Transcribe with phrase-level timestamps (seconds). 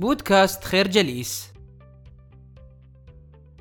[0.00, 1.52] بودكاست خير جليس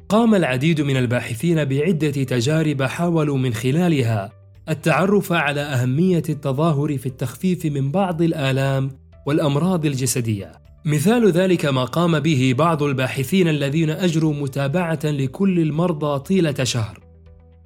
[0.09, 4.31] قام العديد من الباحثين بعدة تجارب حاولوا من خلالها
[4.69, 8.91] التعرف على أهمية التظاهر في التخفيف من بعض الآلام
[9.25, 10.51] والأمراض الجسدية.
[10.85, 16.99] مثال ذلك ما قام به بعض الباحثين الذين أجروا متابعة لكل المرضى طيلة شهر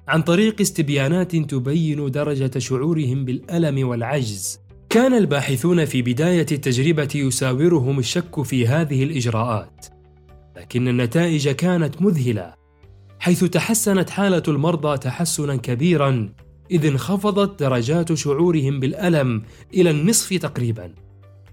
[0.08, 4.63] عن طريق استبيانات تبين درجة شعورهم بالألم والعجز.
[4.94, 9.86] كان الباحثون في بداية التجربة يساورهم الشك في هذه الإجراءات،
[10.56, 12.54] لكن النتائج كانت مذهلة،
[13.18, 16.28] حيث تحسنت حالة المرضى تحسنا كبيرا،
[16.70, 19.42] إذ انخفضت درجات شعورهم بالألم
[19.74, 20.94] إلى النصف تقريبا.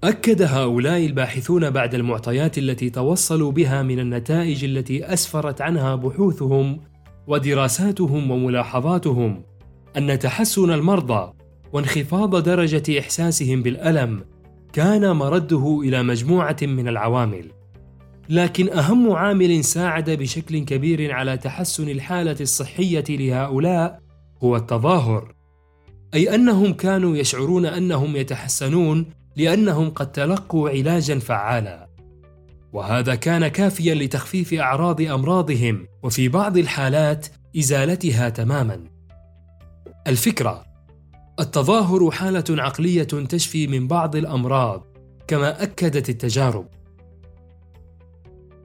[0.04, 6.80] أكد هؤلاء الباحثون بعد المعطيات التي توصلوا بها من النتائج التي أسفرت عنها بحوثهم
[7.28, 9.44] ودراساتهم وملاحظاتهم
[9.98, 11.41] أن تحسن المرضى
[11.74, 14.24] وانخفاض درجة إحساسهم بالألم
[14.74, 17.52] كان مرده إلى مجموعة من العوامل.
[18.30, 24.00] لكن أهم عامل ساعد بشكل كبير على تحسن الحالة الصحية لهؤلاء
[24.44, 25.36] هو التظاهر.
[26.14, 29.06] أي أنهم كانوا يشعرون أنهم يتحسنون
[29.36, 31.88] لأنهم قد تلقوا علاجا فعالا.
[32.74, 37.28] وهذا كان كافيا لتخفيف أعراض أمراضهم وفي بعض الحالات
[37.58, 38.84] إزالتها تماما.
[40.08, 40.71] الفكرة
[41.40, 44.88] التظاهر حالة عقلية تشفي من بعض الأمراض
[45.28, 46.66] كما أكدت التجارب.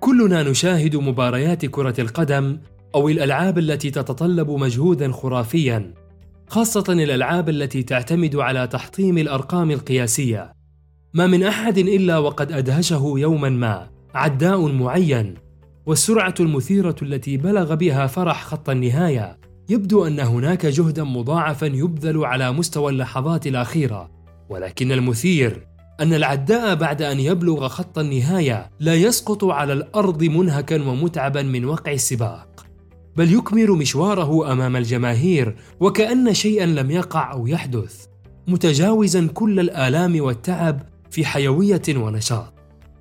[0.00, 2.58] كلنا نشاهد مباريات كرة القدم
[2.94, 5.94] أو الألعاب التي تتطلب مجهودا خرافيا،
[6.48, 10.52] خاصة الألعاب التي تعتمد على تحطيم الأرقام القياسية.
[11.14, 15.34] ما من أحد إلا وقد أدهشه يوما ما عداء معين،
[15.86, 22.52] والسرعة المثيرة التي بلغ بها فرح خط النهاية يبدو أن هناك جهدا مضاعفا يبذل على
[22.52, 24.10] مستوى اللحظات الأخيرة
[24.48, 25.66] ولكن المثير
[26.00, 31.92] أن العداء بعد أن يبلغ خط النهاية لا يسقط على الأرض منهكا ومتعبا من وقع
[31.92, 32.66] السباق.
[33.16, 38.06] بل يكمل مشواره أمام الجماهير وكأن شيئا لم يقع أو يحدث
[38.48, 42.54] متجاوزا كل الآلام والتعب في حيوية ونشاط.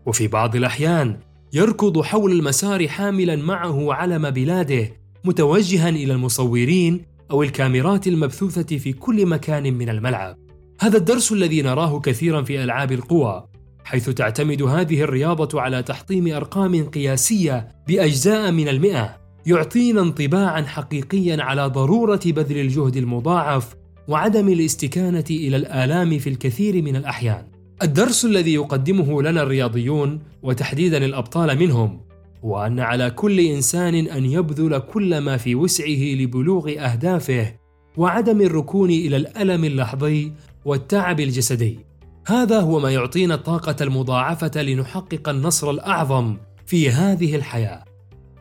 [0.05, 1.17] وفي بعض الأحيان
[1.53, 9.25] يركض حول المسار حاملا معه علم بلاده متوجها إلى المصورين أو الكاميرات المبثوثة في كل
[9.25, 10.37] مكان من الملعب.
[10.79, 13.47] هذا الدرس الذي نراه كثيرا في ألعاب القوى
[13.83, 21.65] حيث تعتمد هذه الرياضة على تحطيم أرقام قياسية بأجزاء من المئة يعطينا انطباعا حقيقيا على
[21.67, 23.75] ضرورة بذل الجهد المضاعف
[24.07, 27.45] وعدم الاستكانة إلى الآلام في الكثير من الأحيان.
[27.83, 32.04] الدرس الذي يقدمه لنا الرياضيون وتحديدا الأبطال منهم
[32.45, 37.53] وأن على كل إنسان أن يبذل كل ما في وسعه لبلوغ أهدافه
[37.97, 40.31] وعدم الركون إلى الألم اللحظي
[40.65, 41.79] والتعب الجسدي.
[42.27, 47.83] هذا هو ما يعطينا الطاقة المضاعفة لنحقق النصر الأعظم في هذه الحياة.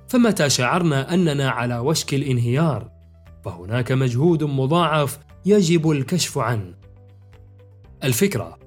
[0.09, 2.91] فمتى شعرنا أننا على وشك الانهيار؟
[3.45, 6.75] فهناك مجهود مضاعف يجب الكشف عنه.
[8.05, 8.59] الفكرة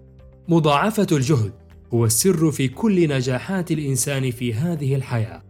[0.48, 1.54] مضاعفة الجهد.
[1.94, 5.44] هو السر في كل نجاحات الإنسان في هذه الحياة.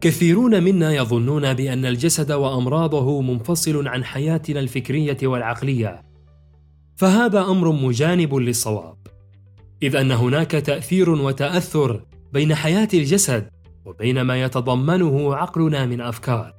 [0.00, 6.02] كثيرون منا يظنون بأن الجسد وأمراضه منفصل عن حياتنا الفكرية والعقلية.
[6.96, 8.96] فهذا أمر مجانب للصواب.
[9.82, 13.48] إذ أن هناك تأثير وتأثر بين حياة الجسد
[13.84, 16.54] وبين ما يتضمنه عقلنا من أفكار.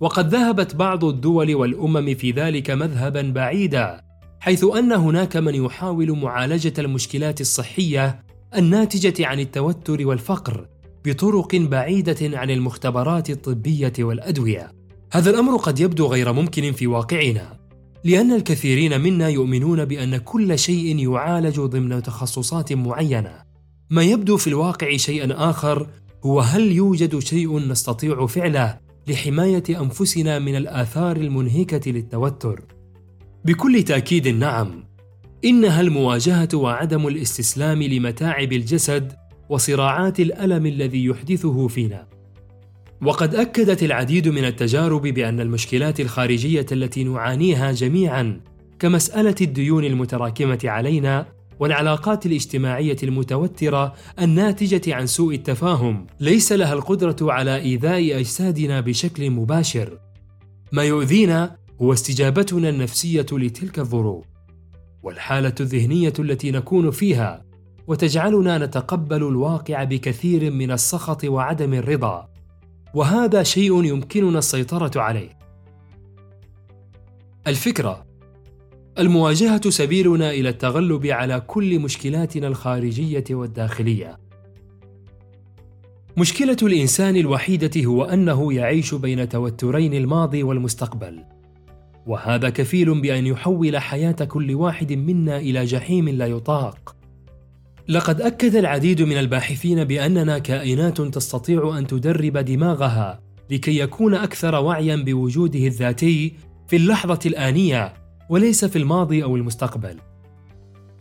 [0.00, 4.11] وقد ذهبت بعض الدول والأمم في ذلك مذهبا بعيدا
[4.42, 8.24] حيث أن هناك من يحاول معالجة المشكلات الصحية
[8.56, 10.68] الناتجة عن التوتر والفقر
[11.04, 14.72] بطرق بعيدة عن المختبرات الطبية والأدوية.
[15.12, 17.58] هذا الأمر قد يبدو غير ممكن في واقعنا
[18.04, 23.42] لأن الكثيرين منا يؤمنون بأن كل شيء يعالج ضمن تخصصات معينة.
[23.90, 25.86] ما يبدو في الواقع شيئا آخر
[26.24, 32.81] هو هل يوجد شيء نستطيع فعله لحماية أنفسنا من الآثار المنهكة للتوتر.
[33.44, 34.84] بكل تأكيد نعم.
[35.44, 39.12] إنها المواجهة وعدم الاستسلام لمتاعب الجسد
[39.48, 42.06] وصراعات الألم الذي يحدثه فينا.
[43.02, 48.40] وقد أكدت العديد من التجارب بأن المشكلات الخارجية التي نعانيها جميعا
[48.78, 51.26] كمسألة الديون المتراكمة علينا
[51.60, 56.06] والعلاقات الاجتماعية المتوترة الناتجة عن سوء التفاهم.
[56.20, 59.98] ليس لها القدرة على إيذاء أجسادنا بشكل مباشر.
[60.72, 64.24] ما يؤذينا هو استجابتنا النفسية لتلك الظروف
[65.02, 67.44] والحالة الذهنية التي نكون فيها
[67.86, 72.28] وتجعلنا نتقبل الواقع بكثير من السخط وعدم الرضا
[72.94, 75.38] وهذا شيء يمكننا السيطرة عليه
[77.46, 78.06] الفكرة
[78.98, 84.18] المواجهة سبيلنا إلى التغلب على كل مشكلاتنا الخارجية والداخلية.
[86.16, 91.24] مشكلة الإنسان الوحيدة هو أنه يعيش بين توترين الماضي والمستقبل.
[92.06, 96.96] وهذا كفيل بأن يحول حياة كل واحد منا إلى جحيم لا يطاق.
[97.88, 103.20] لقد أكد العديد من الباحثين بأننا كائنات تستطيع أن تدرب دماغها
[103.50, 106.34] لكي يكون أكثر وعيا بوجوده الذاتي
[106.68, 107.94] في اللحظة الآنية
[108.28, 109.96] وليس في الماضي أو المستقبل.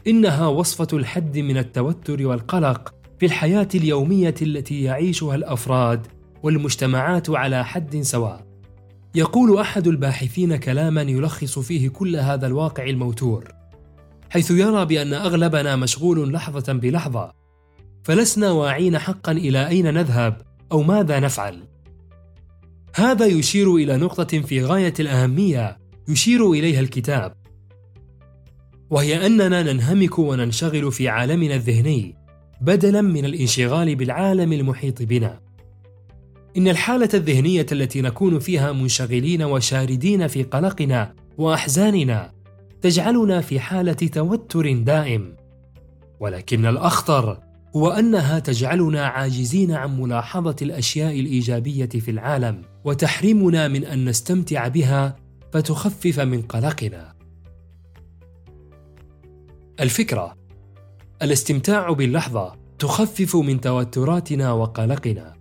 [0.08, 6.08] إنها وصفة الحد من التوتر والقلق في الحياة اليومية التي يعيشها الأفراد
[6.44, 8.51] والمجتمعات على حد سواء.
[9.16, 13.48] يقول أحد الباحثين كلاما يلخص فيه كل هذا الواقع الموتور.
[14.30, 17.34] حيث يرى بأن أغلبنا مشغول لحظة بلحظة،
[18.04, 20.42] فلسنا واعين حقا إلى أين نذهب
[20.72, 21.64] أو ماذا نفعل.
[22.96, 25.78] هذا يشير إلى نقطة في غاية الأهمية
[26.08, 27.34] يشير إليها الكتاب،
[28.90, 32.16] وهي أننا ننهمك وننشغل في عالمنا الذهني
[32.62, 35.40] بدلا من الانشغال بالعالم المحيط بنا.
[36.58, 42.32] إن الحالة الذهنية التي نكون فيها منشغلين وشاردين في قلقنا وأحزاننا
[42.82, 45.36] تجعلنا في حالة توتر دائم
[46.20, 47.40] ولكن الأخطر
[47.76, 55.16] هو أنها تجعلنا عاجزين عن ملاحظة الأشياء الإيجابية في العالم وتحرمنا من أن نستمتع بها
[55.54, 57.14] فتخفف من قلقنا.
[59.80, 60.38] الفكرة
[61.22, 65.41] الاستمتاع باللحظة تخفف من توتراتنا وقلقنا.